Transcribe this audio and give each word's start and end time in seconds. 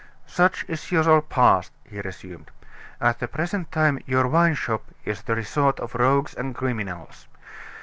"Such 0.25 0.65
is 0.67 0.91
your 0.91 1.21
past," 1.21 1.71
he 1.83 2.01
resumed. 2.01 2.49
"At 2.99 3.19
the 3.19 3.27
present 3.27 3.71
time 3.71 3.99
your 4.07 4.27
wine 4.27 4.55
shop 4.55 4.83
is 5.05 5.21
the 5.21 5.35
resort 5.35 5.79
of 5.79 5.93
rogues 5.93 6.33
and 6.33 6.55
criminals. 6.55 7.27